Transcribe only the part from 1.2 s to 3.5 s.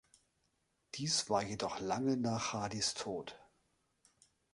war jedoch lange nach Hardys Tod.